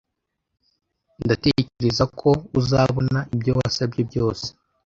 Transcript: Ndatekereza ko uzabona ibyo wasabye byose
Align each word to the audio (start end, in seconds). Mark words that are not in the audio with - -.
Ndatekereza 1.23 2.03
ko 2.19 2.29
uzabona 2.59 3.19
ibyo 3.35 3.51
wasabye 3.59 4.01
byose 4.09 4.47